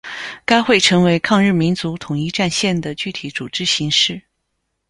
[0.45, 4.23] 该会成为抗日民族统一战线的具体组织形式。